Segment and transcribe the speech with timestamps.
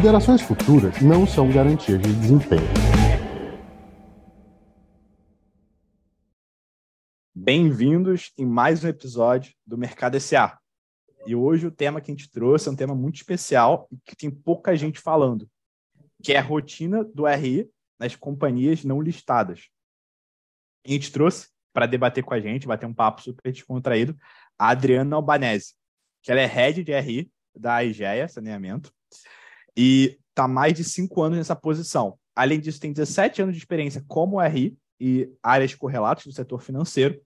[0.00, 2.62] Considerações futuras não são garantias de desempenho.
[7.34, 10.58] Bem-vindos em mais um episódio do Mercado SA.
[11.26, 14.16] E hoje o tema que a gente trouxe é um tema muito especial e que
[14.16, 15.46] tem pouca gente falando,
[16.22, 19.68] que é a rotina do RI nas companhias não listadas.
[20.82, 24.16] A gente trouxe para debater com a gente, bater um papo super descontraído,
[24.58, 25.74] a Adriana Albanese,
[26.22, 28.90] que ela é head de RI da IGEA, Saneamento,
[29.82, 32.18] e está mais de cinco anos nessa posição.
[32.36, 37.18] Além disso, tem 17 anos de experiência como RI e áreas correlatas do setor financeiro.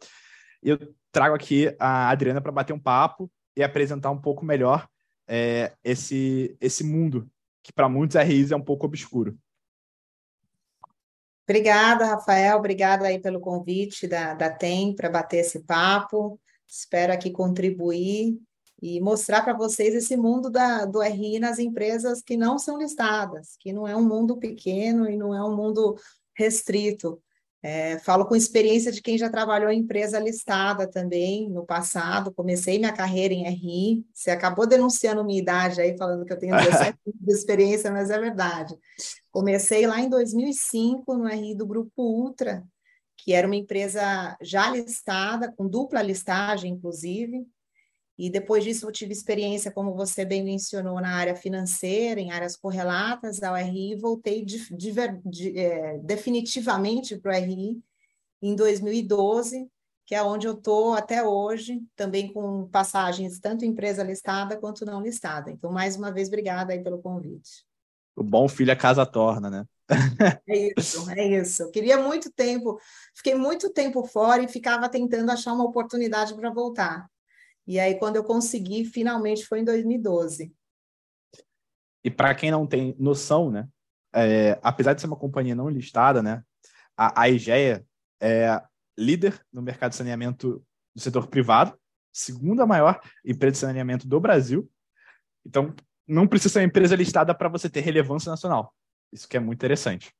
[0.62, 0.79] Eu
[1.11, 4.89] trago aqui a Adriana para bater um papo e apresentar um pouco melhor
[5.27, 7.29] é, esse, esse mundo,
[7.61, 9.37] que para muitos RIs é um pouco obscuro.
[11.43, 12.57] Obrigada, Rafael.
[12.57, 16.41] Obrigada aí pelo convite da, da TEM para bater esse papo.
[16.69, 18.39] Espero aqui contribuir
[18.85, 23.57] e mostrar para vocês esse mundo da, do RI nas empresas que não são listadas,
[23.59, 25.97] que não é um mundo pequeno e não é um mundo
[26.37, 27.19] restrito.
[27.62, 32.31] É, falo com experiência de quem já trabalhou em empresa listada também no passado.
[32.31, 34.05] Comecei minha carreira em RI.
[34.12, 38.11] Você acabou denunciando minha idade aí, falando que eu tenho 17 anos de experiência, mas
[38.11, 38.77] é verdade.
[39.33, 42.62] Comecei lá em 2005 no RI do Grupo Ultra,
[43.17, 47.47] que era uma empresa já listada, com dupla listagem, inclusive.
[48.17, 52.56] E depois disso eu tive experiência, como você bem mencionou, na área financeira, em áreas
[52.56, 54.93] correlatas ao RI, voltei de, de,
[55.25, 57.83] de, é, definitivamente para o RI
[58.41, 59.69] em 2012,
[60.06, 65.03] que é onde eu estou até hoje, também com passagens tanto empresa listada quanto não
[65.03, 65.51] listada.
[65.51, 67.65] Então, mais uma vez, obrigada aí pelo convite.
[68.15, 69.65] O bom filho a casa torna, né?
[70.49, 71.62] é isso, é isso.
[71.65, 72.78] Eu queria muito tempo,
[73.15, 77.11] fiquei muito tempo fora e ficava tentando achar uma oportunidade para voltar.
[77.67, 80.53] E aí, quando eu consegui, finalmente foi em 2012.
[82.05, 83.66] E para quem não tem noção, né?
[84.15, 86.43] É, apesar de ser uma companhia não listada, né?
[86.97, 87.84] A, a IGEA
[88.21, 88.62] é
[88.97, 91.77] líder no mercado de saneamento do setor privado,
[92.12, 94.71] segunda maior empresa de saneamento do Brasil.
[95.44, 95.75] Então,
[96.06, 98.75] não precisa ser uma empresa listada para você ter relevância nacional.
[99.12, 100.12] Isso que é muito interessante.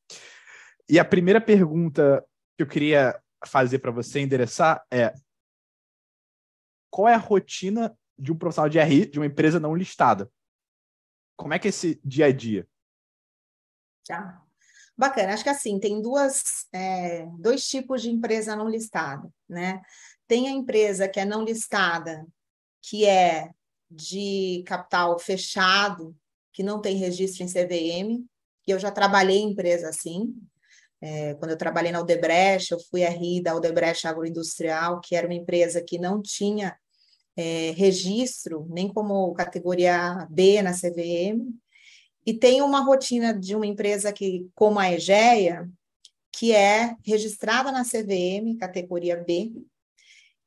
[0.89, 2.25] E a primeira pergunta
[2.57, 5.13] que eu queria fazer para você endereçar é
[6.94, 10.31] qual é a rotina de um profissional de RI de uma empresa não listada?
[11.37, 12.69] Como é que é esse dia a dia?
[14.06, 14.41] Tá.
[14.97, 19.82] Bacana, acho que assim, tem duas, é, dois tipos de empresa não listada, né?
[20.28, 22.25] Tem a empresa que é não listada,
[22.81, 23.50] que é
[23.91, 26.16] de capital fechado,
[26.53, 28.25] que não tem registro em CVM,
[28.69, 30.32] e eu já trabalhei em empresa assim.
[31.00, 35.34] É, quando eu trabalhei na Odebrecht, eu fui RI da Odebrecht Agroindustrial, que era uma
[35.34, 36.78] empresa que não tinha
[37.37, 41.55] é, registro, nem como categoria B na CVM,
[42.27, 45.69] e tem uma rotina de uma empresa que, como a Egeia,
[46.33, 49.53] que é registrada na CVM, categoria B,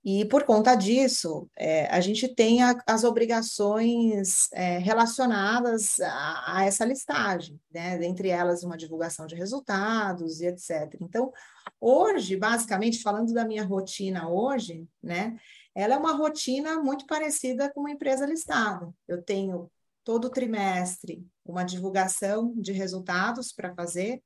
[0.10, 6.66] e por conta disso, é, a gente tem a, as obrigações é, relacionadas a, a,
[6.66, 8.02] essa listagem, né?
[8.06, 10.96] Entre elas, uma divulgação de resultados e etc.
[11.02, 11.34] Então,
[11.78, 15.36] hoje, basicamente, falando da minha rotina hoje, né?
[15.78, 18.92] Ela é uma rotina muito parecida com uma empresa listada.
[19.08, 19.70] Eu tenho
[20.04, 24.20] todo trimestre uma divulgação de resultados para fazer,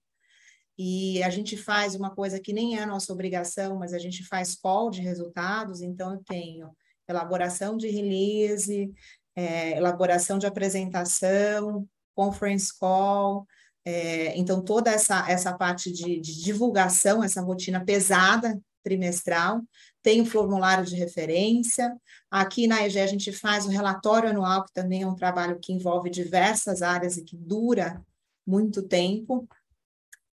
[0.77, 4.55] e a gente faz uma coisa que nem é nossa obrigação, mas a gente faz
[4.55, 6.71] call de resultados, então eu tenho
[7.05, 8.89] elaboração de release,
[9.35, 11.85] é, elaboração de apresentação,
[12.15, 13.45] conference call,
[13.83, 19.61] é, então toda essa, essa parte de, de divulgação, essa rotina pesada trimestral,
[20.03, 21.95] tem o formulário de referência.
[22.29, 25.73] Aqui na EGE a gente faz o relatório anual, que também é um trabalho que
[25.73, 28.01] envolve diversas áreas e que dura
[28.45, 29.47] muito tempo.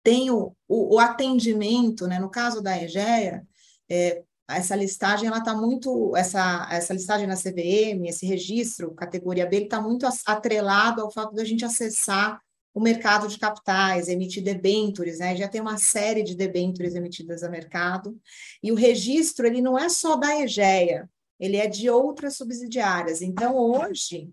[0.03, 2.19] Tem o, o, o atendimento, né?
[2.19, 3.45] no caso da EGEA,
[3.90, 9.64] é, essa listagem ela está muito essa essa listagem na CVM esse registro categoria B
[9.64, 12.41] está muito atrelado ao fato da gente acessar
[12.78, 15.35] o mercado de capitais, emitir debêntures, né?
[15.35, 18.22] Já tem uma série de debêntures emitidas a mercado.
[18.62, 21.09] E o registro, ele não é só da EGEA,
[21.40, 23.24] ele é de outras subsidiárias.
[23.24, 24.32] Então, hoje,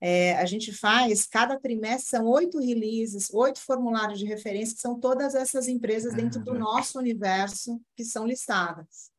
[0.00, 4.98] é, a gente faz, cada trimestre, são oito releases, oito formulários de referência, que são
[4.98, 9.12] todas essas empresas dentro do nosso universo que são listadas.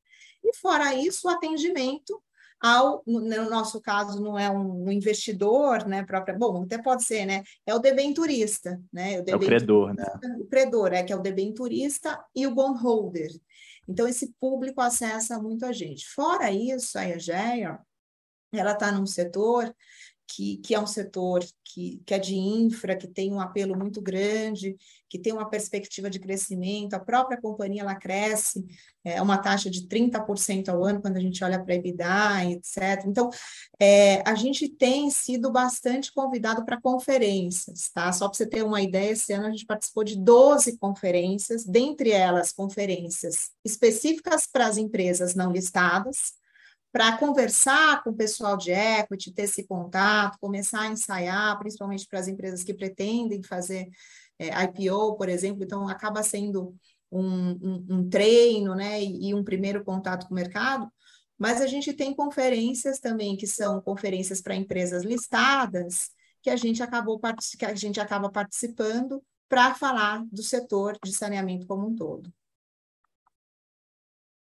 [0.44, 2.22] E fora isso, o atendimento
[2.66, 7.44] ao, no nosso caso, não é um, investidor, né, própria, bom, até pode ser, né,
[7.66, 10.06] é o debenturista, né, o, é o credor, né,
[10.40, 13.30] o credor, é que é o debenturista e o bondholder.
[13.88, 16.08] Então, esse público acessa muito a gente.
[16.08, 17.80] Fora isso, a EGEA,
[18.52, 19.72] ela está num setor
[20.28, 24.02] que, que é um setor que, que é de infra, que tem um apelo muito
[24.02, 24.76] grande,
[25.10, 28.66] que tem uma perspectiva de crescimento, a própria companhia ela cresce,
[29.04, 33.06] é uma taxa de 30% ao ano quando a gente olha para a EBITDA, etc.
[33.06, 33.30] Então,
[33.80, 38.12] é, a gente tem sido bastante convidado para conferências, tá?
[38.12, 42.12] Só para você ter uma ideia, esse ano a gente participou de 12 conferências, dentre
[42.12, 46.34] elas conferências específicas para as empresas não listadas,
[46.96, 52.22] para conversar com o pessoal de equity, ter esse contato, começar a ensaiar, principalmente para
[52.22, 53.90] as empresas que pretendem fazer
[54.40, 56.74] é, IPO, por exemplo, então acaba sendo
[57.12, 60.90] um, um, um treino, né, e, e um primeiro contato com o mercado,
[61.38, 66.82] mas a gente tem conferências também que são conferências para empresas listadas, que a gente
[66.82, 67.20] acabou
[67.60, 72.34] que a gente acaba participando para falar do setor de saneamento como um todo.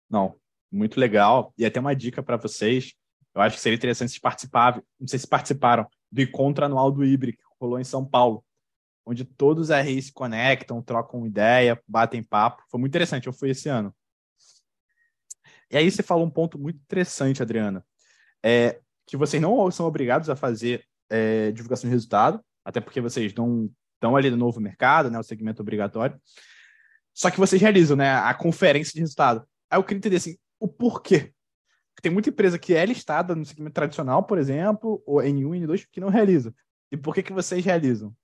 [0.08, 0.38] Não,
[0.74, 1.52] muito legal.
[1.56, 2.92] E até uma dica para vocês.
[3.34, 7.04] Eu acho que seria interessante se participar, não sei se participaram, do encontro anual do
[7.04, 8.44] IBRI, que rolou em São Paulo,
[9.04, 12.62] onde todos os RIs se conectam, trocam ideia, batem papo.
[12.70, 13.94] Foi muito interessante, eu fui esse ano.
[15.70, 17.84] E aí você falou um ponto muito interessante, Adriana,
[18.44, 23.34] é que vocês não são obrigados a fazer é, divulgação de resultado, até porque vocês
[23.34, 26.20] não estão ali no novo mercado, né, o segmento obrigatório.
[27.12, 29.44] Só que vocês realizam, né, a conferência de resultado.
[29.70, 31.30] Aí eu queria entender assim, o porquê.
[32.00, 35.86] Tem muita empresa que é listada no segmento tradicional, por exemplo, ou N1 e N2,
[35.92, 36.54] que não realiza.
[36.90, 38.14] E por que, que vocês realizam?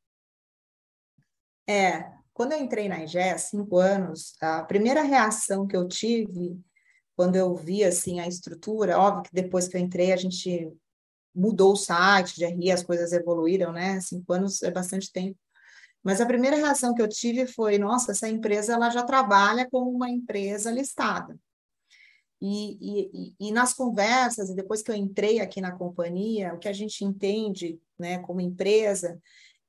[1.69, 6.59] É, quando eu entrei na IGE há cinco anos, a primeira reação que eu tive
[7.15, 10.73] quando eu vi assim a estrutura, óbvio que depois que eu entrei a gente
[11.35, 14.01] mudou o site de RI, as coisas evoluíram, né?
[14.01, 15.39] Cinco anos é bastante tempo.
[16.03, 19.91] Mas a primeira reação que eu tive foi, nossa, essa empresa ela já trabalha como
[19.91, 21.39] uma empresa listada.
[22.41, 26.69] E, e, e, nas conversas, e depois que eu entrei aqui na companhia, o que
[26.69, 29.21] a gente entende né, como empresa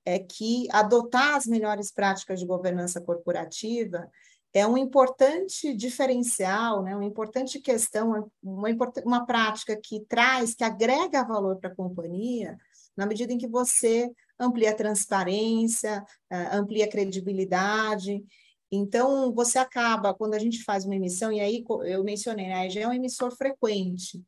[0.06, 4.10] é que adotar as melhores práticas de governança corporativa
[4.54, 8.70] é um importante diferencial, né, uma importante questão, uma,
[9.06, 12.58] uma prática que traz, que agrega valor para a companhia,
[12.96, 18.24] na medida em que você amplia a transparência, eh, amplia a credibilidade
[18.72, 22.80] então, você acaba, quando a gente faz uma emissão, e aí eu mencionei, né, EGE
[22.80, 24.24] é um emissor frequente.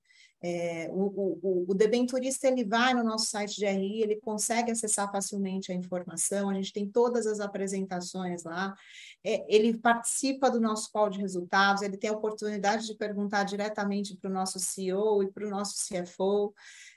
[0.45, 5.09] É, o, o, o, debenturista ele vai no nosso site de RI, ele consegue acessar
[5.09, 8.75] facilmente a informação, a gente tem todas as apresentações lá,
[9.23, 14.17] é, ele participa do nosso call de resultados, ele tem a oportunidade de perguntar diretamente
[14.17, 16.53] para o nosso CEO e para o nosso CFO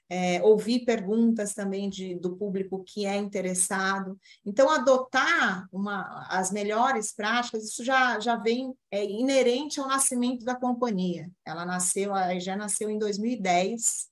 [0.08, 4.18] é, ouvir perguntas também de, do público que é interessado.
[4.44, 10.54] Então, adotar uma, as melhores práticas, isso já, já vem é, inerente ao nascimento da
[10.54, 11.30] companhia.
[11.44, 14.08] Ela nasceu, já nasceu em 2010,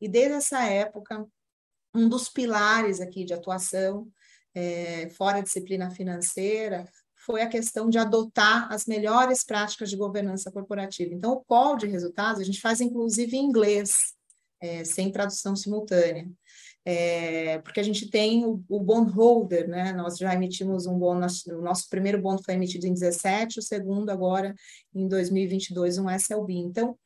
[0.00, 1.26] e desde essa época,
[1.94, 4.08] um dos pilares aqui de atuação,
[4.54, 6.88] é, fora a disciplina financeira,
[7.24, 11.14] foi a questão de adotar as melhores práticas de governança corporativa.
[11.14, 14.14] Então, o call de resultados a gente faz inclusive em inglês,
[14.62, 16.26] é, sem tradução simultânea.
[16.84, 19.92] É, porque a gente tem o, o bondholder, né?
[19.92, 24.10] Nós já emitimos um bond, o nosso primeiro bond foi emitido em 17, o segundo
[24.10, 24.54] agora
[24.94, 26.54] em 2022, um SLB.
[26.54, 26.96] Então,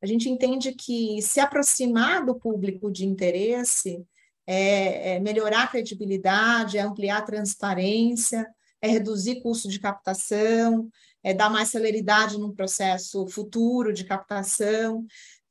[0.00, 4.04] a gente entende que se aproximar do público de interesse
[4.46, 8.46] é, é melhorar a credibilidade, é ampliar a transparência,
[8.80, 10.88] é reduzir custo de captação,
[11.24, 15.06] é dar mais celeridade num processo futuro de captação.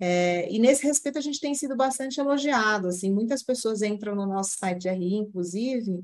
[0.05, 4.25] É, e nesse respeito a gente tem sido bastante elogiado, assim, muitas pessoas entram no
[4.25, 6.03] nosso site de RI, inclusive,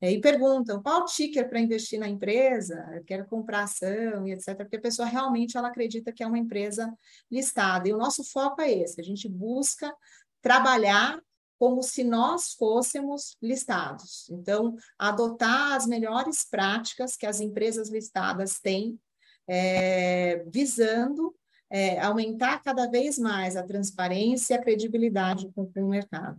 [0.00, 4.56] é, e perguntam qual ticker para investir na empresa, eu quero comprar ação e etc,
[4.56, 6.96] porque a pessoa realmente ela acredita que é uma empresa
[7.28, 9.92] listada, e o nosso foco é esse, a gente busca
[10.40, 11.20] trabalhar
[11.58, 14.30] como se nós fôssemos listados.
[14.30, 18.96] Então, adotar as melhores práticas que as empresas listadas têm,
[19.48, 21.34] é, visando
[21.70, 26.38] é, aumentar cada vez mais a transparência e a credibilidade com o mercado.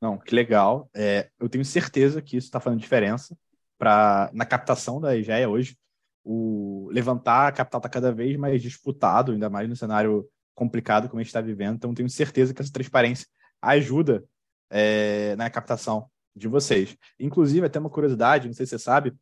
[0.00, 0.88] Não, que legal.
[0.94, 3.36] É, eu tenho certeza que isso está fazendo diferença
[3.76, 5.76] para na captação da EGEA hoje.
[6.24, 11.18] O levantar a capital está cada vez mais disputado, ainda mais no cenário complicado como
[11.18, 11.76] a gente está vivendo.
[11.76, 13.26] Então, tenho certeza que essa transparência
[13.60, 14.24] ajuda
[14.70, 16.96] é, na captação de vocês.
[17.18, 19.14] Inclusive, até uma curiosidade, não sei se você sabe,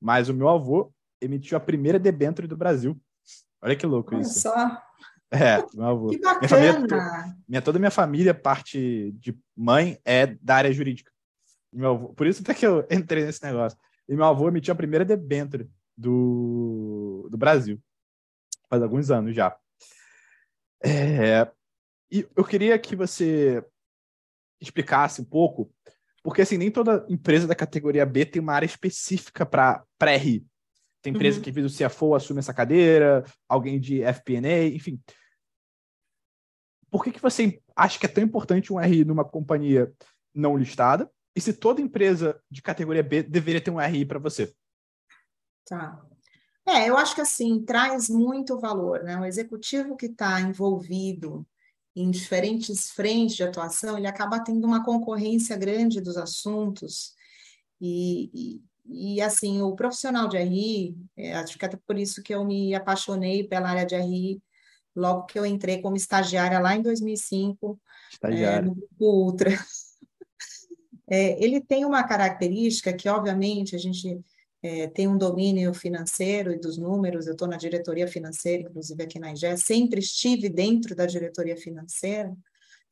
[0.00, 3.00] mas o meu avô emitiu a primeira debênture do Brasil.
[3.62, 4.40] Olha que louco Olha isso.
[4.40, 4.54] só.
[5.34, 6.08] É, meu avô.
[6.08, 6.40] Que bacana.
[6.40, 11.10] Minha, família, minha, toda minha família, parte de mãe, é da área jurídica.
[11.72, 13.78] Meu avô, por isso até que eu entrei nesse negócio.
[14.06, 17.80] E meu avô emitiu a primeira debênture do, do Brasil.
[18.68, 19.56] Faz alguns anos já.
[20.84, 21.50] É,
[22.10, 23.64] e eu queria que você
[24.60, 25.72] explicasse um pouco,
[26.22, 30.44] porque assim, nem toda empresa da categoria B tem uma área específica para RI.
[31.02, 31.42] Tem empresa uhum.
[31.42, 35.00] que, às o CFO assume essa cadeira, alguém de FP&A, enfim.
[36.88, 39.92] Por que, que você acha que é tão importante um RI numa companhia
[40.32, 41.10] não listada?
[41.34, 44.54] E se toda empresa de categoria B deveria ter um RI para você?
[45.66, 46.00] Tá.
[46.66, 49.18] É, eu acho que assim, traz muito valor, né?
[49.18, 51.44] O executivo que está envolvido
[51.96, 57.14] em diferentes frentes de atuação, ele acaba tendo uma concorrência grande dos assuntos,
[57.80, 62.34] e, e, e assim, o profissional de RI, é, acho que até por isso que
[62.34, 64.42] eu me apaixonei pela área de RI,
[64.94, 67.80] logo que eu entrei como estagiária lá em 2005,
[68.24, 69.50] é, no Grupo Ultra.
[71.10, 74.18] É, ele tem uma característica que, obviamente, a gente
[74.62, 79.18] é, tem um domínio financeiro e dos números, eu estou na diretoria financeira, inclusive aqui
[79.18, 82.34] na IGE, sempre estive dentro da diretoria financeira,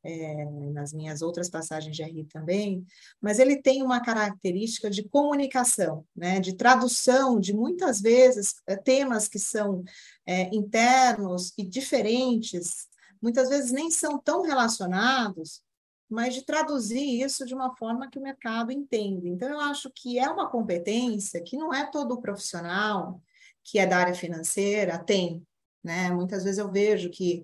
[0.03, 2.85] é, nas minhas outras passagens de RI também,
[3.21, 9.27] mas ele tem uma característica de comunicação, né, de tradução de muitas vezes é, temas
[9.27, 9.83] que são
[10.25, 12.87] é, internos e diferentes,
[13.21, 15.61] muitas vezes nem são tão relacionados,
[16.09, 19.27] mas de traduzir isso de uma forma que o mercado entenda.
[19.29, 23.21] Então, eu acho que é uma competência que não é todo profissional
[23.63, 25.45] que é da área financeira tem.
[25.83, 26.11] Né?
[26.11, 27.43] Muitas vezes eu vejo que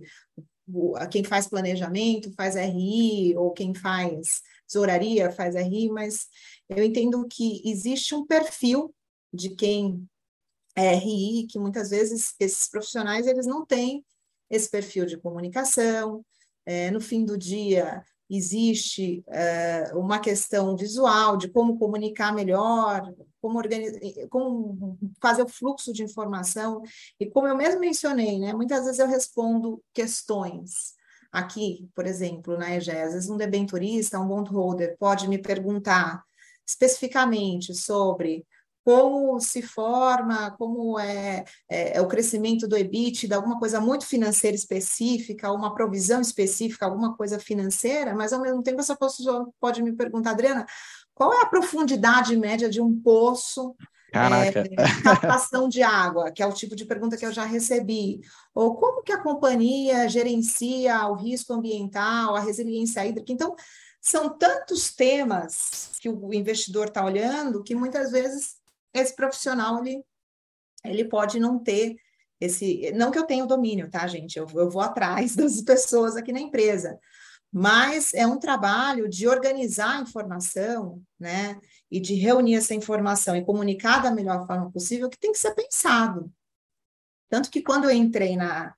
[1.12, 6.28] quem faz planejamento faz RI, ou quem faz tesouraria faz RI, mas
[6.68, 8.94] eu entendo que existe um perfil
[9.34, 10.08] de quem
[10.76, 14.06] é RI, que muitas vezes esses profissionais eles não têm
[14.50, 16.24] esse perfil de comunicação,
[16.66, 23.62] é, no fim do dia existe é, uma questão visual de como comunicar melhor, como,
[24.30, 26.82] como fazer o fluxo de informação,
[27.20, 30.96] e como eu mesmo mencionei, né, muitas vezes eu respondo questões.
[31.32, 36.24] Aqui, por exemplo, na EGE, às vezes um debenturista, um bondholder, pode me perguntar
[36.66, 38.46] especificamente sobre
[38.88, 44.06] como se forma, como é, é, é, o crescimento do EBIT, de alguma coisa muito
[44.06, 49.84] financeira específica, uma provisão específica, alguma coisa financeira, mas ao mesmo tempo essa pessoa pode
[49.84, 50.66] me perguntar, Adriana,
[51.14, 53.76] qual é a profundidade média de um poço
[54.10, 54.62] Caraca.
[54.62, 58.22] É, captação de água, que é o tipo de pergunta que eu já recebi.
[58.56, 63.34] Ou como que a companhia gerencia o risco ambiental, a resiliência hídrica.
[63.34, 63.54] Então,
[64.00, 68.56] são tantos temas que o investidor está olhando que muitas vezes
[68.94, 70.04] esse profissional ele,
[70.84, 71.96] ele pode não ter
[72.40, 72.92] esse.
[72.92, 74.38] Não que eu tenha o domínio, tá, gente?
[74.38, 77.00] Eu, eu vou atrás das pessoas aqui na empresa.
[77.52, 81.60] Mas é um trabalho de organizar a informação, né?
[81.90, 85.56] E de reunir essa informação e comunicar da melhor forma possível, que tem que ser
[85.56, 86.32] pensado.
[87.30, 88.74] Tanto que quando eu entrei na,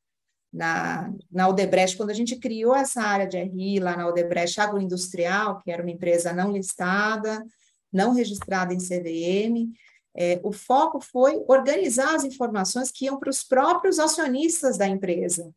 [0.53, 5.59] na, na Odebrecht, quando a gente criou essa área de RI lá na Odebrecht Agroindustrial,
[5.59, 7.43] que era uma empresa não listada,
[7.91, 9.71] não registrada em CVM,
[10.15, 15.51] é, o foco foi organizar as informações que iam para os próprios acionistas da empresa,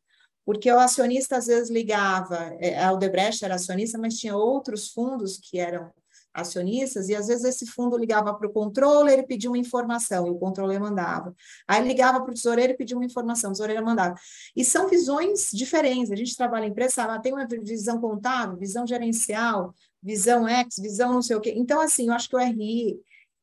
[0.45, 5.39] porque o acionista às vezes ligava, é, a Aldebrecht era acionista, mas tinha outros fundos
[5.39, 5.91] que eram
[6.35, 10.31] acionistas, e às vezes esse fundo ligava para o controller e pedia uma informação, e
[10.31, 11.35] o controller mandava.
[11.69, 14.15] Aí ligava para o tesoureiro e pedia uma informação, o tesoureiro mandava.
[14.57, 18.87] E são visões diferentes, a gente trabalha em empresa, ela tem uma visão contábil, visão
[18.87, 21.53] gerencial, visão X, visão não sei o quê.
[21.57, 22.99] Então, assim, eu acho que o RI,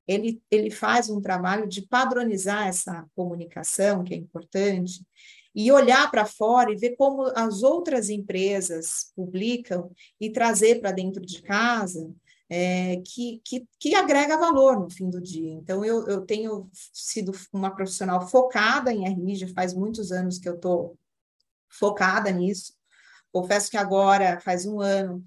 [0.09, 5.05] ele, ele faz um trabalho de padronizar essa comunicação, que é importante,
[5.53, 11.23] e olhar para fora e ver como as outras empresas publicam e trazer para dentro
[11.23, 12.11] de casa
[12.49, 15.53] é, que, que, que, agrega valor no fim do dia.
[15.53, 20.49] Então, eu, eu tenho sido uma profissional focada em RI, já faz muitos anos que
[20.49, 20.97] eu estou
[21.69, 22.73] focada nisso.
[23.31, 25.23] Confesso que agora, faz um ano,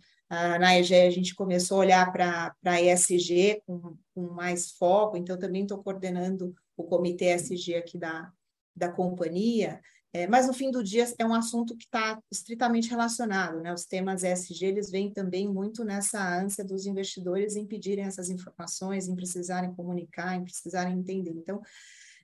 [0.58, 5.38] na EGE a gente começou a olhar para a ESG com, com, mais foco, então
[5.38, 8.32] também estou coordenando o comitê ESG aqui da,
[8.74, 9.78] da companhia,
[10.14, 13.72] é, mas no fim do dia é um assunto que está estritamente relacionado, né?
[13.72, 19.08] Os temas ESG, eles vêm também muito nessa ânsia dos investidores em pedirem essas informações,
[19.08, 21.32] em precisarem comunicar, em precisarem entender.
[21.32, 21.62] Então,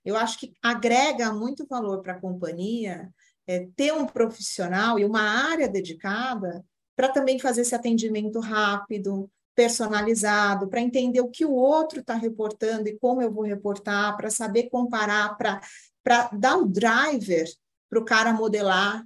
[0.05, 3.11] eu acho que agrega muito valor para a companhia
[3.47, 6.65] é, ter um profissional e uma área dedicada
[6.99, 12.89] para também fazer esse atendimento rápido, personalizado, para entender o que o outro está reportando
[12.89, 15.61] e como eu vou reportar, para saber comparar, para
[16.33, 17.47] dar o driver
[17.89, 19.01] para o cara modelar.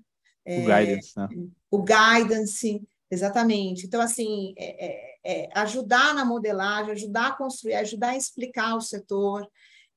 [0.47, 1.29] O é, guidance, né?
[1.71, 3.85] O guidance, exatamente.
[3.85, 8.81] Então, assim, é, é, é, ajudar na modelagem, ajudar a construir, ajudar a explicar o
[8.81, 9.47] setor.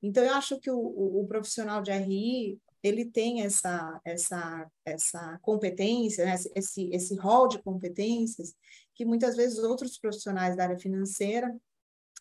[0.02, 5.38] Então, eu acho que o, o, o profissional de RI, ele tem essa, essa, essa
[5.42, 6.34] competência, né?
[6.54, 8.54] esse, esse rol de competências
[8.94, 11.54] que muitas vezes outros profissionais da área financeira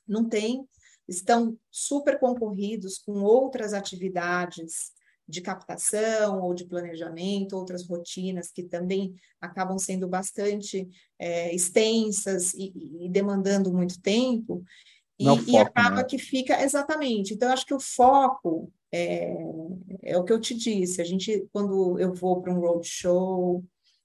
[0.07, 0.67] não têm,
[1.07, 4.93] estão super concorridos com outras atividades
[5.27, 13.05] de captação ou de planejamento, outras rotinas que também acabam sendo bastante é, extensas e,
[13.05, 14.63] e, demandando muito tempo,
[15.17, 16.03] e, foco, e acaba né?
[16.03, 17.33] que fica exatamente.
[17.33, 19.33] Então, acho que o foco é,
[20.03, 21.01] é, o que eu te disse.
[21.01, 23.63] A gente, quando eu vou para um roadshow,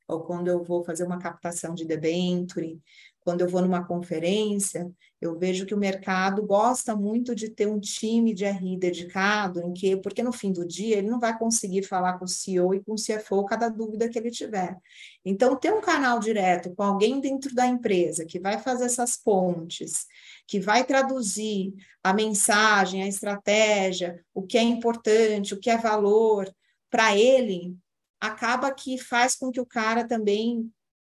[0.09, 2.81] ou quando eu vou fazer uma captação de debenture,
[3.21, 7.79] quando eu vou numa conferência, eu vejo que o mercado gosta muito de ter um
[7.79, 11.83] time de RI dedicado, em que, porque no fim do dia ele não vai conseguir
[11.83, 14.75] falar com o CEO e com o CFO cada dúvida que ele tiver.
[15.23, 20.07] Então, ter um canal direto com alguém dentro da empresa que vai fazer essas pontes,
[20.47, 26.51] que vai traduzir a mensagem, a estratégia, o que é importante, o que é valor
[26.91, 27.77] para ele,
[28.19, 30.71] acaba que faz com que o cara também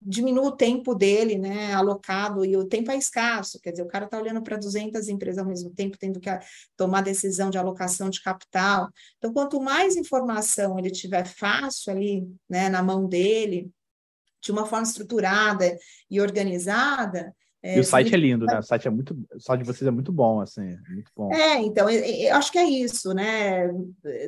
[0.06, 4.06] diminua o tempo dele, né, alocado, e o tempo é escasso, quer dizer, o cara
[4.06, 6.30] está olhando para 200 empresas ao mesmo tempo, tendo que
[6.76, 8.90] tomar decisão de alocação de capital.
[9.18, 13.72] Então, quanto mais informação ele tiver fácil ali, né, na mão dele,
[14.42, 15.78] de uma forma estruturada
[16.10, 17.34] e organizada,
[17.66, 18.60] é, e o site é lindo, né?
[18.60, 21.32] O site é muito, o site de vocês é muito bom, assim, muito bom.
[21.32, 23.70] É, então, eu acho que é isso, né?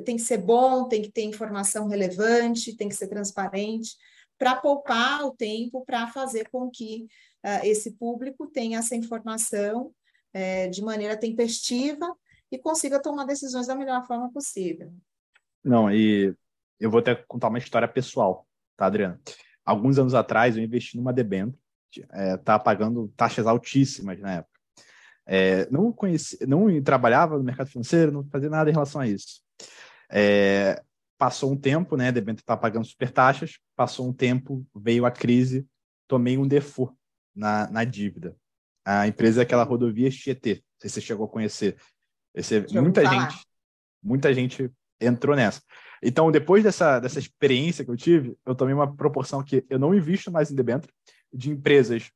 [0.05, 3.97] Tem que ser bom, tem que ter informação relevante, tem que ser transparente,
[4.37, 7.07] para poupar o tempo para fazer com que
[7.45, 9.93] uh, esse público tenha essa informação
[10.35, 12.15] uh, de maneira tempestiva
[12.51, 14.93] e consiga tomar decisões da melhor forma possível.
[15.63, 16.35] Não, e
[16.79, 19.19] eu vou até contar uma história pessoal, tá, Adriana?
[19.65, 21.57] Alguns anos atrás, eu investi numa debênture
[22.11, 24.59] é, tá pagando taxas altíssimas na época.
[25.27, 29.41] É, não conheci, não trabalhava no mercado financeiro, não fazia nada em relação a isso.
[30.11, 30.81] É,
[31.17, 32.11] passou um tempo, né?
[32.11, 33.59] Debênture está pagando super taxas.
[33.75, 35.67] Passou um tempo, veio a crise,
[36.07, 36.93] tomei um default
[37.35, 38.35] na, na dívida.
[38.83, 40.55] A empresa é aquela rodovia Tietê.
[40.55, 41.75] Não sei se você chegou a conhecer.
[42.33, 43.45] Esse, muita gente,
[44.03, 45.61] muita gente entrou nessa.
[46.03, 49.95] Então, depois dessa, dessa experiência que eu tive, eu tomei uma proporção que eu não
[49.95, 50.93] invisto mais em debênture
[51.33, 52.11] de empresas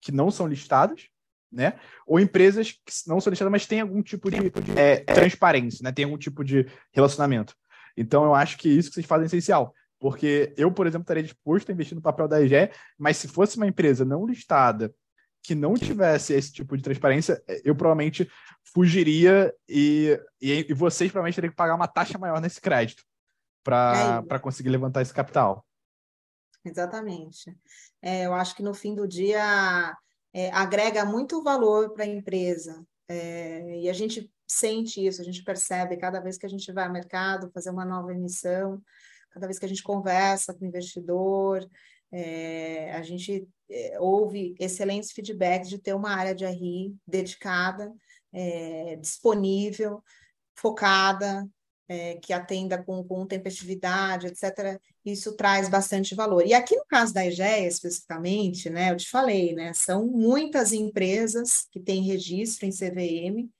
[0.00, 1.08] que não são listadas,
[1.50, 1.78] né?
[2.06, 5.92] Ou empresas que não são listadas, mas têm algum tipo de é, transparência, né?
[5.92, 7.54] Tem algum tipo de relacionamento.
[7.96, 9.74] Então, eu acho que isso que vocês fazem é essencial.
[9.98, 13.56] Porque eu, por exemplo, estaria disposto a investir no papel da EGE, mas se fosse
[13.56, 14.92] uma empresa não listada,
[15.42, 18.28] que não tivesse esse tipo de transparência, eu provavelmente
[18.74, 23.04] fugiria e, e, e vocês provavelmente teriam que pagar uma taxa maior nesse crédito
[23.62, 25.64] para é conseguir levantar esse capital.
[26.64, 27.54] Exatamente.
[28.00, 29.94] É, eu acho que no fim do dia
[30.32, 32.84] é, agrega muito valor para a empresa.
[33.06, 36.86] É, e a gente sente isso, a gente percebe cada vez que a gente vai
[36.86, 38.82] ao mercado fazer uma nova emissão,
[39.30, 41.68] cada vez que a gente conversa com o investidor,
[42.12, 47.92] é, a gente é, ouve excelentes feedbacks de ter uma área de RI dedicada,
[48.32, 50.02] é, disponível,
[50.54, 51.48] focada,
[52.22, 56.46] que atenda com, com tempestividade, etc., isso traz bastante valor.
[56.46, 61.68] E aqui no caso da EGEA, especificamente, né, eu te falei, né, são muitas empresas
[61.70, 63.50] que têm registro em CVM,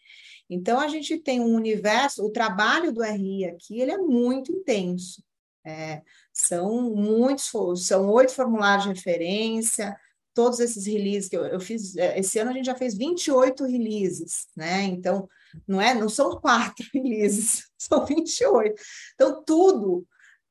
[0.49, 5.23] então a gente tem um universo, o trabalho do RI aqui, ele é muito intenso.
[5.67, 6.03] É,
[6.33, 7.51] são muitos,
[7.87, 9.97] são oito formulários de referência,
[10.35, 13.65] todos esses releases que eu, eu, fiz, é, esse ano a gente já fez 28
[13.65, 14.83] releases, né?
[14.83, 15.29] Então,
[15.67, 18.75] não é, não são quatro releases, são 28.
[19.15, 20.07] Então, tudo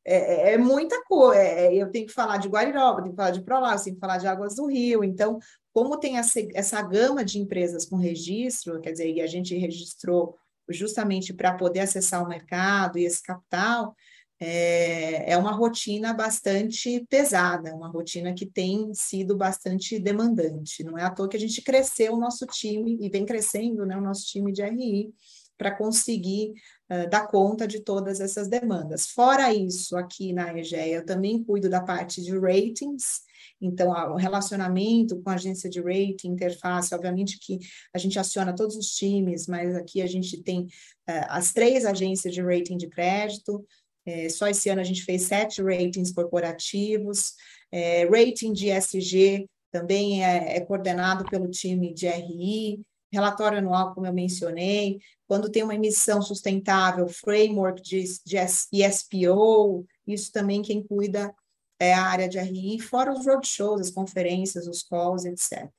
[0.05, 1.39] é, é, é muita coisa.
[1.39, 4.01] É, é, eu tenho que falar de Guariroba, tenho que falar de Prolapso, tenho que
[4.01, 5.03] falar de Águas do Rio.
[5.03, 5.39] Então,
[5.73, 10.37] como tem essa, gama de empresas com registro, quer dizer, e a gente registrou
[10.69, 13.95] justamente para poder acessar o mercado e esse capital,
[14.39, 20.83] é, é uma rotina bastante pesada, uma rotina que tem sido bastante demandante.
[20.83, 23.97] Não é à toa que a gente cresceu o nosso time e vem crescendo né,
[23.97, 25.13] o nosso time de RI
[25.57, 26.53] para conseguir
[26.89, 29.07] uh, dar conta de todas essas demandas.
[29.07, 33.21] Fora isso, aqui na EGEA, eu também cuido da parte de ratings,
[33.61, 37.59] então, o relacionamento com a agência de rating, interface, obviamente que
[37.93, 42.33] a gente aciona todos os times, mas aqui a gente tem uh, as três agências
[42.33, 43.65] de rating de crédito,
[44.05, 47.33] é, só esse ano a gente fez sete ratings corporativos.
[47.71, 52.81] É, rating de SG também é, é, coordenado pelo time de RI.
[53.11, 54.99] Relatório anual, como eu mencionei.
[55.27, 58.37] Quando tem uma emissão sustentável, framework de, de
[58.83, 61.33] ESPO, isso também quem cuida
[61.79, 65.69] é a área de RI, fora os roadshows, as conferências, os calls, etc.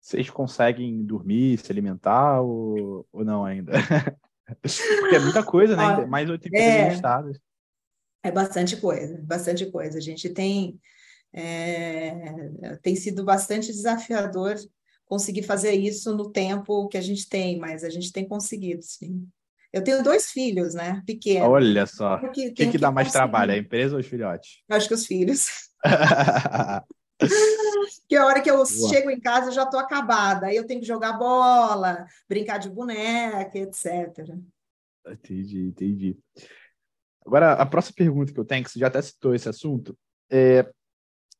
[0.00, 3.72] Vocês conseguem dormir, se alimentar ou, ou não ainda?
[5.00, 6.04] Porque é muita coisa, né?
[6.04, 7.38] Mais 80 é, estados.
[8.22, 9.98] É bastante coisa, bastante coisa.
[9.98, 10.78] A gente tem
[11.32, 14.54] É, tem sido bastante desafiador
[15.06, 19.26] conseguir fazer isso no tempo que a gente tem, mas a gente tem conseguido, sim.
[19.74, 21.02] Eu tenho dois filhos, né?
[21.04, 21.48] Pequenos.
[21.48, 22.14] Olha só.
[22.18, 24.62] O que, que, que, dá mais trabalho, a empresa ou os filhotes?
[24.68, 25.48] Eu acho que os filhos.
[28.08, 28.88] que a hora que eu Boa.
[28.88, 30.46] chego em casa eu já estou acabada.
[30.46, 34.36] Aí eu tenho que jogar bola, brincar de boneca, etc.
[35.08, 36.16] Entendi, entendi.
[37.26, 39.98] Agora, a próxima pergunta que eu tenho, que você já até citou esse assunto,
[40.30, 40.70] é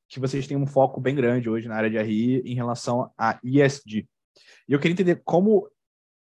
[0.08, 3.38] que vocês têm um foco bem grande hoje na área de RI em relação a
[3.44, 4.08] ESG.
[4.68, 5.70] E eu queria entender como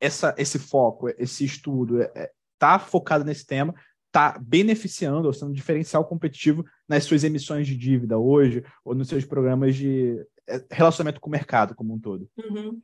[0.04, 3.74] essa, esse foco, esse estudo está é, tá focado nesse tema,
[4.08, 9.08] está beneficiando ou sendo um diferencial competitivo nas suas emissões de dívida hoje ou nos
[9.08, 12.30] seus programas de é, relacionamento com o mercado como um todo.
[12.38, 12.82] Uhum.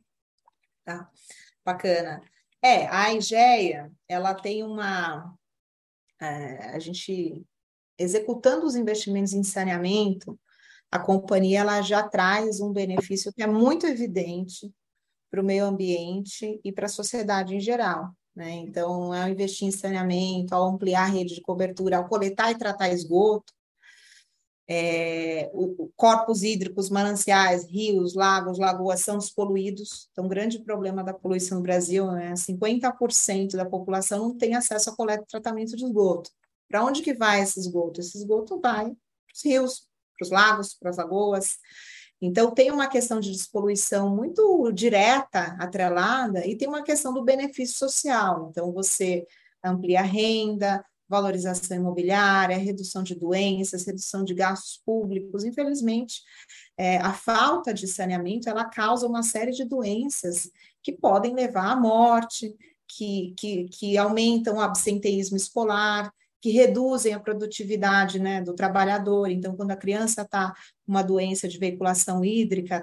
[0.82, 1.10] Tá,
[1.62, 2.22] bacana.
[2.62, 5.34] É, a Engeia, ela tem uma...
[6.18, 7.44] É, a gente,
[7.98, 10.38] executando os investimentos em saneamento,
[10.90, 14.70] a companhia ela já traz um benefício que é muito evidente
[15.30, 18.10] para o meio ambiente e para a sociedade em geral.
[18.34, 18.52] Né?
[18.52, 22.88] Então, ao investir em saneamento, ao ampliar a rede de cobertura, ao coletar e tratar
[22.90, 23.52] esgoto,
[24.72, 30.08] é, o, corpos hídricos, mananciais, rios, lagos, lagoas são despoluídos.
[30.12, 32.34] Então, grande problema da poluição no Brasil né?
[32.34, 36.30] 50% da população não tem acesso ao coleta e tratamento de esgoto.
[36.68, 38.00] Para onde que vai esse esgoto?
[38.00, 41.58] Esse esgoto vai para os rios, para os lagos, para as lagoas.
[42.20, 47.78] Então, tem uma questão de despoluição muito direta, atrelada, e tem uma questão do benefício
[47.78, 48.48] social.
[48.50, 49.26] Então, você
[49.64, 55.44] amplia a renda, valorização imobiliária, redução de doenças, redução de gastos públicos.
[55.44, 56.22] Infelizmente,
[56.78, 60.48] é, a falta de saneamento ela causa uma série de doenças
[60.82, 62.54] que podem levar à morte,
[62.86, 69.28] que, que, que aumentam o absenteísmo escolar, que reduzem a produtividade né, do trabalhador.
[69.30, 70.52] Então, quando a criança está
[70.84, 72.82] com uma doença de veiculação hídrica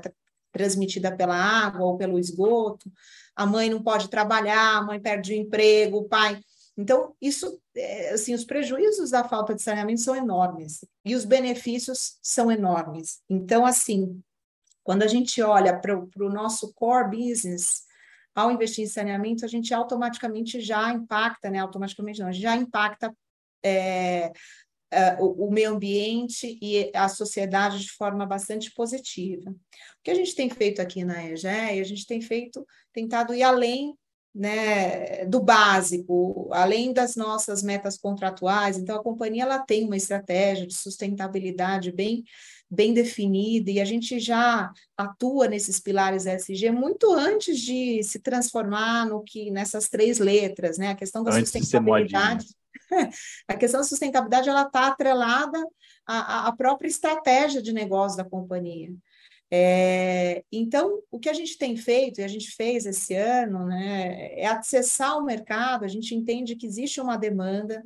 [0.52, 2.92] transmitida pela água ou pelo esgoto,
[3.36, 6.40] a mãe não pode trabalhar, a mãe perde o emprego, o pai.
[6.78, 12.18] Então, isso, é, assim, os prejuízos da falta de saneamento são enormes e os benefícios
[12.22, 13.20] são enormes.
[13.28, 14.22] Então, assim,
[14.84, 17.88] quando a gente olha para o nosso core business,
[18.36, 21.58] ao investir em saneamento, a gente automaticamente já impacta, né?
[21.58, 23.12] Automaticamente não, já impacta
[23.68, 24.32] é,
[24.92, 29.52] é, o, o, meio ambiente e a sociedade de forma bastante positiva.
[29.52, 29.56] O
[30.04, 33.94] que a gente tem feito aqui na EGE, a gente tem feito, tentado ir além
[34.34, 38.78] né, do básico, além das nossas metas contratuais.
[38.78, 42.24] Então, a companhia ela tem uma estratégia de sustentabilidade bem
[42.70, 49.06] bem definida e a gente já atua nesses pilares ESG muito antes de se transformar
[49.06, 50.90] no que nessas três letras, né?
[50.90, 52.46] A questão da antes sustentabilidade
[53.48, 55.64] a questão da sustentabilidade ela está atrelada
[56.06, 58.94] à, à, própria estratégia de negócio da companhia.
[59.50, 64.34] É, então, o que a gente tem feito, e a gente fez esse ano, né,
[64.40, 67.84] é acessar o mercado, a gente entende que existe uma demanda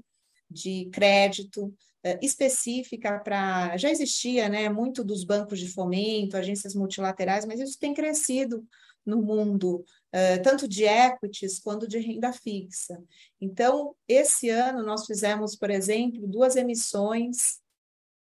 [0.49, 3.77] de crédito é, específica para.
[3.77, 8.65] Já existia né, muito dos bancos de fomento, agências multilaterais, mas isso tem crescido
[9.05, 9.77] no mundo,
[10.13, 13.01] uh, tanto de equities quanto de renda fixa.
[13.39, 17.59] Então, esse ano nós fizemos, por exemplo, duas emissões,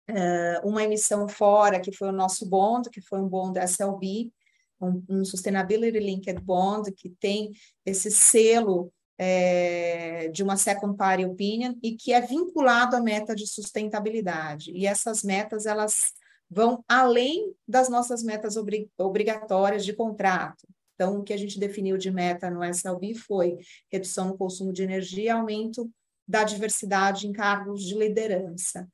[0.10, 4.32] uh, uma emissão fora, que foi o nosso bond, que foi um bond SLB,
[4.80, 7.52] um, um Sustainability Linked Bond, que tem
[7.86, 13.48] esse selo é, de uma second party opinion e que é vinculado à meta de
[13.48, 14.72] sustentabilidade.
[14.72, 16.14] E essas metas, elas
[16.50, 20.68] vão além das nossas metas obri obrigatórias de contrato.
[20.96, 23.58] Então, o que a gente definiu de meta no SLB foi
[23.92, 25.90] redução no consumo de energia aumento
[26.28, 28.88] da diversidade em cargos de liderança.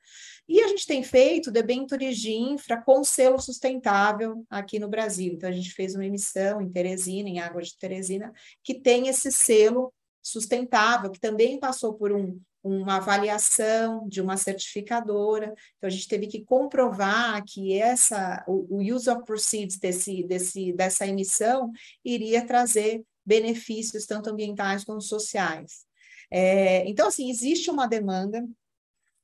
[0.47, 5.33] E a gente tem feito debentures de infra com selo sustentável aqui no Brasil.
[5.33, 9.31] Então, a gente fez uma emissão em Teresina, em Água de Teresina, que tem esse
[9.31, 15.53] selo sustentável, que também passou por um, uma avaliação de uma certificadora.
[15.77, 20.71] Então, a gente teve que comprovar que essa, o, o use of proceeds desse, desse,
[20.71, 21.71] dessa emissão
[22.05, 25.85] iria trazer benefícios tanto ambientais quanto sociais.
[26.31, 28.47] É, então, assim, existe uma demanda.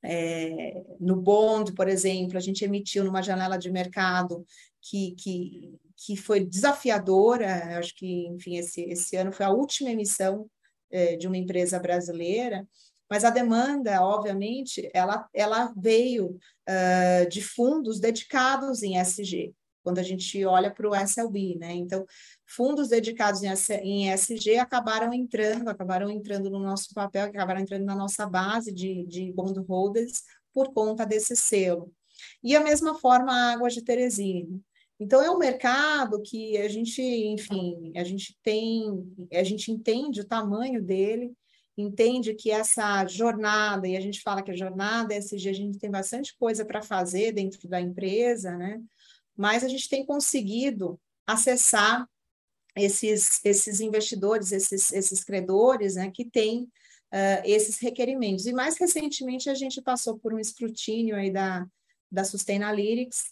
[0.02, 4.45] É, no bond, por exemplo, a gente emitiu numa janela de mercado
[4.82, 7.80] que, que, que foi desafiadora.
[7.80, 10.49] Acho que, enfim, esse, esse ano foi a última emissão
[10.91, 12.67] é, de uma empresa brasileira
[13.10, 20.04] mas a demanda, obviamente, ela, ela veio uh, de fundos dedicados em SG, quando a
[20.04, 21.74] gente olha para o SLB, né?
[21.74, 22.06] Então,
[22.45, 28.28] fundos dedicados em, SG acabaram entrando, acabaram entrando no nosso papel, acabaram entrando na nossa
[28.28, 31.91] base de, de bondholders por conta desse selo.
[32.43, 34.60] E a mesma forma a água de Teresina.
[35.00, 38.84] Então é um mercado que a gente, enfim, a gente tem,
[39.32, 41.32] a gente entende o tamanho dele,
[41.77, 45.89] entende que essa jornada, e a gente fala que a jornada SG, a gente tem
[45.89, 48.82] bastante coisa para fazer dentro da empresa, né?
[49.36, 52.08] Mas a gente tem conseguido acessar
[52.75, 58.45] esses, esses investidores, esses, esses credores, né, que têm uh, esses requerimentos.
[58.45, 61.65] E mais recentemente a gente passou por um escrutínio aí da,
[62.12, 63.32] da Sustainalytics,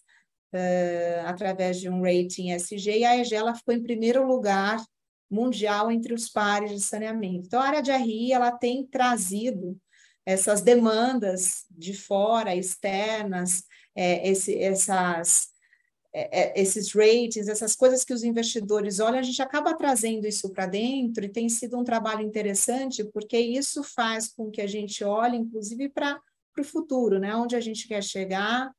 [0.53, 4.83] uh, através de um rating SG, e a EGELA ficou em primeiro lugar
[5.29, 7.47] mundial entre os pares de saneamento.
[7.47, 9.77] Então, a área de RI ela tem trazido
[10.25, 13.63] essas demandas de fora, externas,
[13.95, 15.47] é, esse, essas,
[16.13, 20.51] é, é, esses ratings, essas coisas que os investidores olham, a gente acaba trazendo isso
[20.51, 25.03] para dentro e tem sido um trabalho interessante, porque isso faz com que a gente
[25.03, 26.19] olhe, inclusive, para
[26.59, 27.35] o futuro, né?
[27.35, 28.69] onde a gente quer chegar,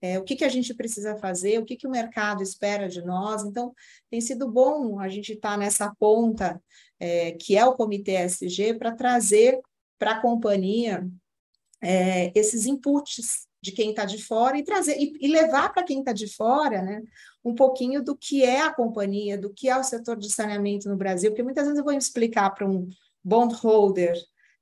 [0.00, 3.02] é, o que, que a gente precisa fazer, o que, que o mercado espera de
[3.02, 3.44] nós.
[3.44, 3.74] Então,
[4.10, 6.62] tem sido bom a gente estar tá nessa ponta,
[7.00, 9.60] é, que é o Comitê SG, para trazer
[9.98, 11.08] para a companhia
[11.82, 16.00] é, esses inputs de quem está de fora e trazer e, e levar para quem
[16.00, 17.02] está de fora, né,
[17.44, 20.96] um pouquinho do que é a companhia, do que é o setor de saneamento no
[20.96, 22.88] Brasil, porque muitas vezes eu vou explicar para um
[23.24, 24.14] bondholder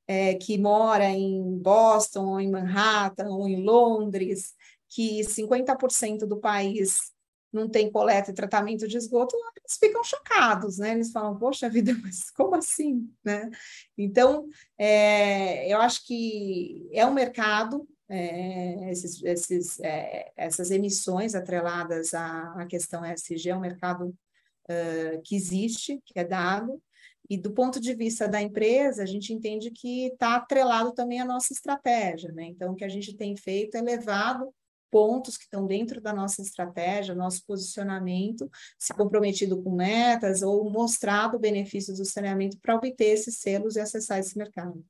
[0.06, 4.54] é, que mora em Boston, ou em Manhattan, ou em Londres,
[4.94, 7.12] que 50% do país
[7.52, 10.92] não tem coleta e tratamento de esgoto, eles ficam chocados, né?
[10.92, 13.50] Eles falam, poxa vida, mas como assim, né?
[13.98, 22.14] Então, é, eu acho que é um mercado, é, esses, esses, é, essas emissões atreladas
[22.14, 26.80] à, à questão ESG é um mercado uh, que existe, que é dado,
[27.28, 31.24] e do ponto de vista da empresa, a gente entende que está atrelado também à
[31.24, 32.44] nossa estratégia, né?
[32.44, 34.54] Então, o que a gente tem feito é levado
[34.94, 41.36] pontos que estão dentro da nossa estratégia, nosso posicionamento, se comprometido com metas ou mostrado
[41.36, 44.86] benefícios do saneamento para obter esses selos e acessar esse mercado.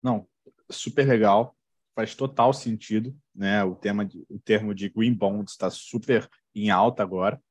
[0.00, 0.24] Não,
[0.70, 1.56] super legal,
[1.96, 3.64] faz total sentido, né?
[3.64, 7.42] O tema, de, o termo de green bonds está super em alta agora.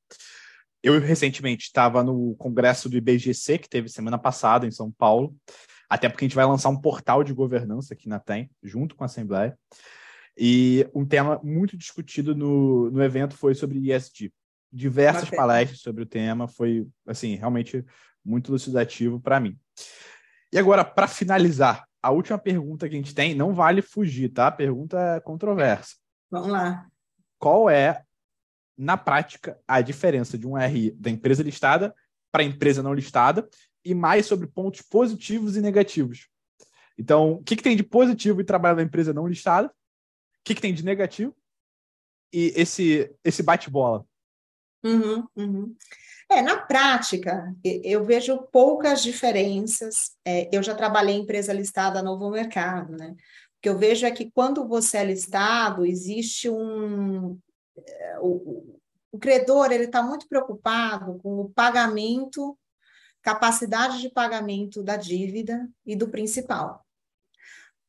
[0.82, 5.36] Eu recentemente estava no congresso do IBGC que teve semana passada em São Paulo,
[5.90, 9.04] até porque a gente vai lançar um portal de governança aqui na TEM, junto com
[9.04, 9.60] a Assembleia.
[10.38, 14.32] E um tema muito discutido no, no evento foi sobre ESG.
[14.72, 17.86] Diversas palestras sobre o tema, foi, assim, realmente
[18.24, 19.60] muito elucidativo para mim.
[20.52, 24.48] E agora, para finalizar, a última pergunta que a gente tem, não vale fugir, tá?
[24.48, 25.96] A pergunta é controversa.
[26.30, 26.88] Vamos lá.
[27.38, 28.04] Qual é,
[28.78, 31.94] na prática, a diferença de um RI da empresa listada
[32.32, 33.48] para a empresa não listada
[33.84, 36.28] e mais sobre pontos positivos e negativos?
[36.98, 39.72] Então, o que, que tem de positivo em trabalhar na empresa não listada
[40.43, 41.36] que, que tem de negativo
[42.34, 44.06] e esse, esse bate-bola.
[44.84, 45.75] Uhum, uhum.
[46.30, 50.15] É, na prática, eu vejo poucas diferenças.
[50.25, 53.12] É, eu já trabalhei em empresa listada Novo Mercado, né?
[53.12, 57.38] O que eu vejo é que quando você é listado, existe um.
[57.86, 58.80] É, o,
[59.12, 62.58] o credor ele está muito preocupado com o pagamento,
[63.21, 66.84] capacidade de pagamento da dívida e do principal.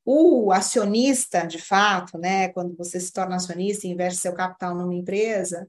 [0.05, 4.95] O acionista, de fato, né, quando você se torna acionista e investe seu capital numa
[4.95, 5.69] empresa,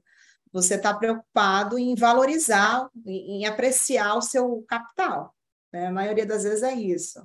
[0.52, 5.34] você está preocupado em valorizar, em, apreciar o seu capital.
[5.72, 5.86] Né?
[5.86, 7.24] A maioria das vezes é isso.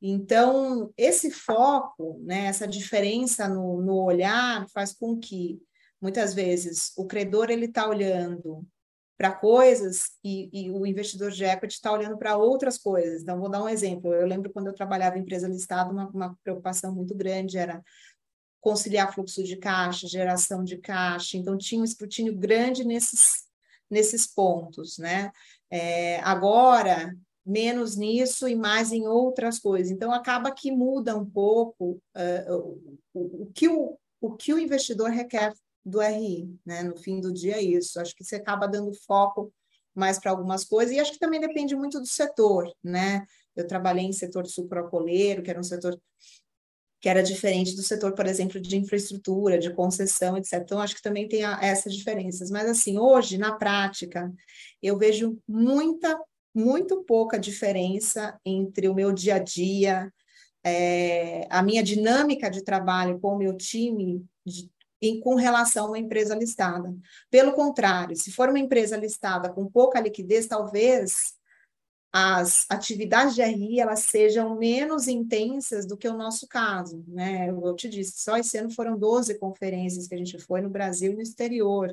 [0.00, 5.62] Então, esse foco, né, essa diferença no, no olhar, faz com que,
[6.00, 8.66] muitas vezes, o credor ele está olhando
[9.16, 13.22] para coisas e, e, o investidor de equity está olhando para outras coisas.
[13.22, 14.12] Então, vou dar um exemplo.
[14.12, 17.82] Eu lembro quando eu trabalhava em empresa listada, uma, uma preocupação muito grande era
[18.60, 21.36] conciliar fluxo de caixa, geração de caixa.
[21.36, 23.44] Então, tinha um escrutínio grande nesses,
[23.88, 25.30] nesses pontos, né?
[25.70, 27.14] É, agora,
[27.46, 29.92] menos nisso e mais em outras coisas.
[29.92, 34.58] Então, acaba que muda um pouco uh, o, o, o, que o, o que o
[34.58, 35.52] investidor requer
[35.84, 36.82] do RI, né?
[36.82, 38.00] No fim do dia é isso.
[38.00, 39.52] Acho que você acaba dando foco
[39.94, 43.24] mais para algumas coisas, e acho que também depende muito do setor, né?
[43.54, 45.96] Eu trabalhei em setor sucroalcooleiro, que era um setor
[47.00, 50.54] que era diferente do setor, por exemplo, de infraestrutura, de concessão, etc.
[50.54, 52.50] Então, acho que também tem a, essas diferenças.
[52.50, 54.32] Mas, assim, hoje, na prática,
[54.82, 56.18] eu vejo muita,
[56.54, 60.10] muito pouca diferença entre o meu dia a dia,
[60.64, 65.88] é, a minha dinâmica de trabalho com o meu time de em, com relação a
[65.88, 66.94] uma empresa listada.
[67.30, 71.34] Pelo contrário, se for uma empresa listada com pouca liquidez, talvez
[72.16, 77.48] as atividades de RI elas sejam menos intensas do que o nosso caso, né?
[77.50, 81.10] Eu te disse, só esse ano foram 12 conferências que a gente foi no Brasil
[81.10, 81.92] e no exterior,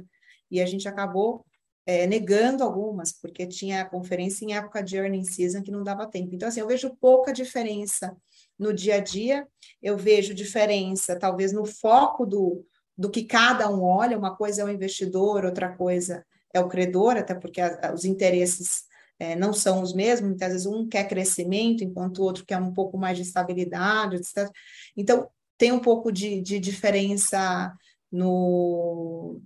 [0.52, 1.44] e a gente acabou
[1.88, 6.36] é, negando algumas, porque tinha conferência em época de earning season que não dava tempo.
[6.36, 8.16] Então, assim, eu vejo pouca diferença
[8.60, 9.48] no dia a dia,
[9.82, 12.64] eu vejo diferença, talvez, no foco do,
[13.02, 17.18] do que cada um olha, uma coisa é o investidor, outra coisa é o credor,
[17.18, 18.84] até porque a, os interesses
[19.18, 22.72] é, não são os mesmos, muitas vezes um quer crescimento, enquanto o outro quer um
[22.72, 24.52] pouco mais de estabilidade, etc.
[24.96, 27.74] Então, tem um pouco de, de diferença
[28.12, 29.40] no,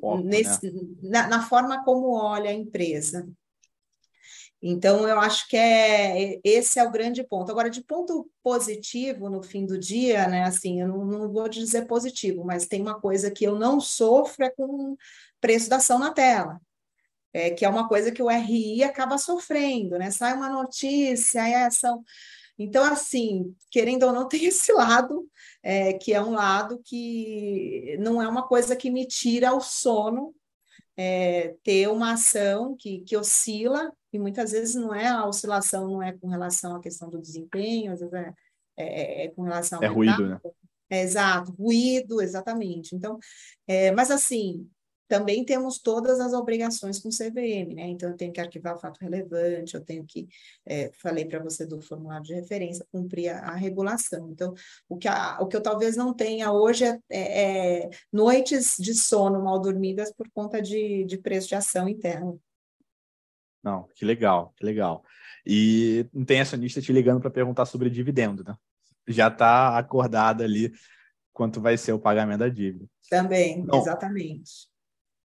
[0.00, 0.80] Foco, nesse, né?
[1.02, 3.26] na, na, forma como olha a empresa.
[4.62, 7.50] Então, eu acho que é, esse é o grande ponto.
[7.50, 10.44] Agora, de ponto positivo no fim do dia, né?
[10.44, 14.44] Assim, eu não, não vou dizer positivo, mas tem uma coisa que eu não sofro
[14.44, 14.96] é com
[15.40, 16.60] preço da ação na tela
[17.32, 20.10] é, que é uma coisa que o RI acaba sofrendo, né?
[20.10, 22.04] Sai uma notícia, aí é ação.
[22.58, 25.28] Então, assim, querendo ou não, tem esse lado,
[25.62, 30.34] é, que é um lado que não é uma coisa que me tira o sono,
[30.96, 36.02] é, ter uma ação que, que oscila, e muitas vezes não é a oscilação, não
[36.02, 38.34] é com relação à questão do desempenho, às vezes é,
[38.76, 39.84] é, é com relação ao.
[39.84, 40.40] É ruído, né?
[40.90, 42.94] É, exato, ruído, exatamente.
[42.94, 43.18] Então,
[43.66, 44.68] é, mas assim,
[45.12, 47.86] também temos todas as obrigações com o CVM, né?
[47.88, 50.26] Então, eu tenho que arquivar o fato relevante, eu tenho que,
[50.64, 54.30] é, falei para você do formulário de referência, cumprir a, a, regulação.
[54.30, 54.54] Então,
[54.88, 58.94] o que, a, o que eu talvez não tenha hoje é, é, é noites de
[58.94, 62.40] sono mal dormidas por conta de, de preço de ação interno.
[63.62, 65.04] Não, que legal, que legal.
[65.46, 68.56] E não tem acionista te ligando para perguntar sobre dividendo, né?
[69.06, 70.72] Já está acordado ali
[71.32, 72.86] quanto vai ser o pagamento da dívida.
[73.08, 74.68] Também, Não, exatamente.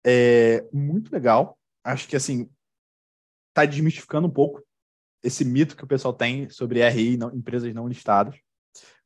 [0.05, 1.57] É muito legal.
[1.83, 2.49] Acho que, assim,
[3.53, 4.63] tá desmistificando um pouco
[5.23, 8.35] esse mito que o pessoal tem sobre RI, não, empresas não listadas.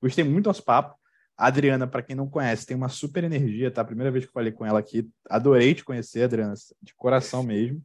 [0.01, 0.97] Gostei muito do nosso papo.
[1.37, 3.83] A Adriana, para quem não conhece, tem uma super energia, tá?
[3.85, 5.09] Primeira vez que eu falei com ela aqui.
[5.29, 7.81] Adorei te conhecer, Adriana, de coração mesmo.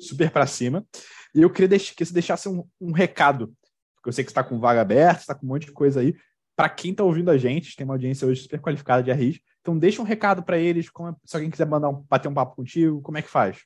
[0.00, 0.86] Super para cima.
[1.34, 3.54] E eu queria que você deixasse um, um recado,
[3.96, 6.14] porque eu sei que está com vaga aberta, está com um monte de coisa aí.
[6.56, 9.78] Para quem está ouvindo a gente, tem uma audiência hoje super qualificada de RIs, então,
[9.78, 13.02] deixa um recado para eles, como, se alguém quiser mandar um, bater um papo contigo,
[13.02, 13.58] como é que faz?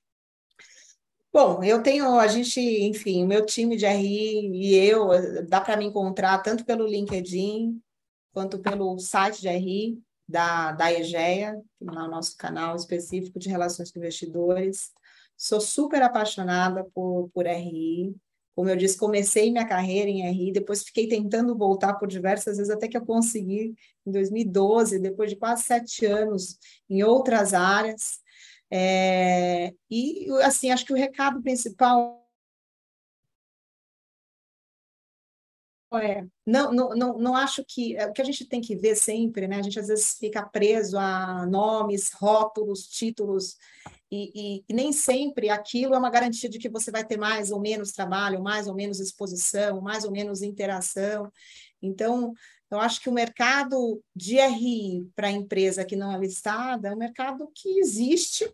[1.33, 5.77] Bom, eu tenho, a gente, enfim, o meu time de RI e eu, dá para
[5.77, 7.81] me encontrar tanto pelo LinkedIn
[8.33, 14.01] quanto pelo site de RI da, da EGEA, no nosso canal específico de relações com
[14.01, 14.91] investidores.
[15.43, 18.15] Sou super apaixonada por, por RI,
[18.55, 22.71] como eu disse, comecei minha carreira em RI, depois fiquei tentando voltar por diversas vezes,
[22.71, 23.75] até que eu consegui
[24.07, 28.21] em 2012, depois de quase sete anos em outras áreas.
[28.71, 32.22] É, e, assim, acho que o recado principal
[35.99, 37.97] É, não, não, não, acho que.
[37.97, 39.57] É, o que a gente tem que ver sempre, né?
[39.57, 43.57] A gente às vezes fica preso a nomes, rótulos, títulos,
[44.11, 47.51] e, e, e, nem sempre aquilo é uma garantia de que você vai ter mais
[47.51, 51.31] ou menos trabalho, mais ou menos exposição, mais ou menos interação.
[51.81, 52.33] Então,
[52.71, 56.95] eu acho que o mercado de RI para a empresa que não é listada é
[56.95, 58.51] um mercado que existe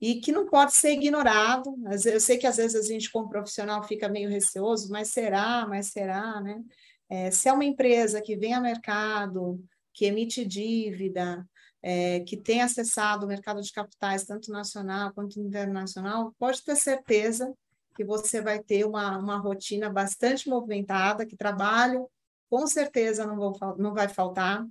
[0.00, 1.74] e que não pode ser ignorado.
[2.04, 5.88] Eu sei que às vezes a gente, como profissional, fica meio receoso, mas será, mas
[5.88, 6.62] será, né?
[7.08, 11.46] É, se é uma empresa que vem ao mercado, que emite dívida,
[11.82, 17.54] é, que tem acessado o mercado de capitais, tanto nacional quanto internacional, pode ter certeza
[17.94, 22.10] que você vai ter uma, uma rotina bastante movimentada, que trabalho
[22.50, 24.66] com certeza não, vou, não vai faltar.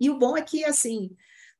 [0.00, 1.10] E o bom é que, assim,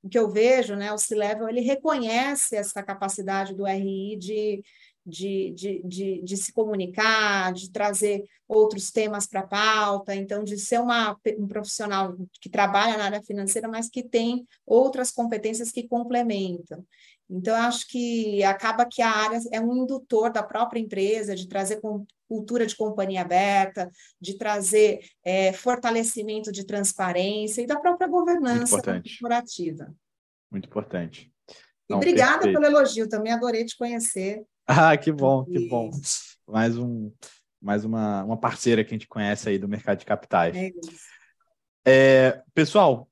[0.03, 4.63] o que eu vejo, né, o C-Level, ele reconhece essa capacidade do RI de
[5.09, 10.59] de, de, de, de, se comunicar, de trazer outros temas para a pauta, então de
[10.59, 15.89] ser uma, um profissional que trabalha na área financeira, mas que tem outras competências que
[15.89, 16.85] complementam.
[17.31, 21.81] Então, acho que acaba que a área é um indutor da própria empresa, de trazer
[22.27, 29.95] cultura de companhia aberta, de trazer é, fortalecimento de transparência e da própria governança corporativa.
[30.51, 31.31] Muito importante.
[31.89, 32.61] Não, e obrigada perfeito.
[32.61, 34.43] pelo elogio, também adorei te conhecer.
[34.67, 35.91] Ah, que bom, que bom.
[36.47, 37.13] Mais, um,
[37.61, 40.57] mais uma, uma parceira que a gente conhece aí do mercado de capitais.
[40.57, 40.71] É
[41.91, 43.09] é, pessoal,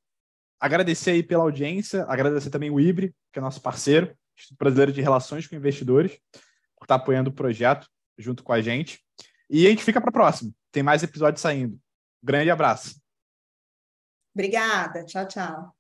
[0.61, 5.03] agradecer aí pela audiência, agradecer também o IBRE, que é nosso parceiro, Instituto Brasileiro de
[5.03, 6.19] Relações com Investidores,
[6.75, 9.05] por estar apoiando o projeto junto com a gente.
[9.51, 10.51] E a gente fica para a próxima.
[10.73, 11.79] Tem mais episódios saindo.
[12.23, 12.99] Grande abraço.
[14.35, 15.05] Obrigada.
[15.05, 15.77] Tchau, tchau.